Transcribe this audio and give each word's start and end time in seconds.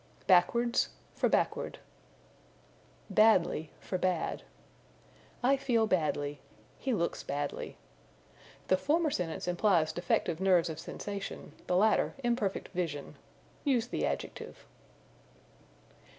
Backwards 0.25 0.89
for 1.13 1.29
Backward. 1.29 1.77
Badly 3.11 3.69
for 3.79 3.99
Bad. 3.99 4.41
"I 5.43 5.57
feel 5.57 5.85
badly." 5.85 6.39
"He 6.79 6.91
looks 6.91 7.21
badly." 7.21 7.77
The 8.67 8.77
former 8.77 9.11
sentence 9.11 9.47
implies 9.47 9.93
defective 9.93 10.41
nerves 10.41 10.69
of 10.71 10.79
sensation, 10.79 11.51
the 11.67 11.75
latter, 11.75 12.15
imperfect 12.23 12.69
vision. 12.69 13.15
Use 13.63 13.85
the 13.89 14.03
adjective. 14.03 14.65